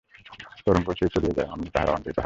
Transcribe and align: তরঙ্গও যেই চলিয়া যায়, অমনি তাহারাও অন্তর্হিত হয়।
তরঙ্গও 0.65 0.93
যেই 0.93 1.11
চলিয়া 1.15 1.33
যায়, 1.37 1.49
অমনি 1.49 1.69
তাহারাও 1.73 1.95
অন্তর্হিত 1.95 2.07
হয়। 2.07 2.19